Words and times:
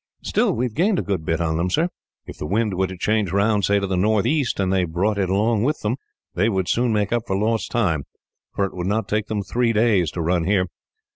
"Still, 0.23 0.51
we 0.55 0.65
have 0.65 0.73
gained 0.73 0.97
a 0.97 1.03
good 1.03 1.23
bit 1.25 1.39
on 1.39 1.57
them, 1.57 1.69
sir." 1.69 1.87
"If 2.25 2.39
the 2.39 2.47
wind 2.47 2.73
were 2.73 2.87
to 2.87 2.97
change 2.97 3.31
round, 3.31 3.65
say 3.65 3.79
to 3.79 3.85
the 3.85 3.95
northeast, 3.95 4.59
and 4.59 4.73
they 4.73 4.83
brought 4.83 5.19
it 5.19 5.29
along 5.29 5.61
with 5.61 5.81
them, 5.81 5.97
they 6.33 6.49
would 6.49 6.67
soon 6.67 6.91
make 6.91 7.13
up 7.13 7.21
for 7.27 7.37
lost 7.37 7.69
time, 7.69 8.05
for 8.55 8.65
it 8.65 8.73
would 8.75 8.87
not 8.87 9.07
take 9.07 9.27
them 9.27 9.43
three 9.43 9.73
days 9.73 10.09
to 10.13 10.21
run 10.23 10.45
here. 10.45 10.65